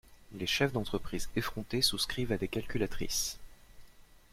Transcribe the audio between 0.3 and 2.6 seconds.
Les chefs d'entreprise effrontés souscrivent à des